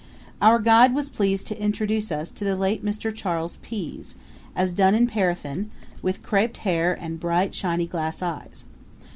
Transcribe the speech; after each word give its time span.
Our 0.41 0.57
guide 0.57 0.95
was 0.95 1.09
pleased 1.09 1.45
to 1.49 1.61
introduce 1.61 2.11
us 2.11 2.31
to 2.31 2.43
the 2.43 2.55
late 2.55 2.83
Mr. 2.83 3.13
Charles 3.13 3.57
Pease, 3.61 4.15
as 4.55 4.73
done 4.73 4.95
in 4.95 5.05
paraffin, 5.05 5.69
with 6.01 6.23
creped 6.23 6.57
hair 6.65 6.97
and 6.99 7.19
bright, 7.19 7.53
shiny 7.53 7.85
glass 7.85 8.23
eyes. 8.23 8.65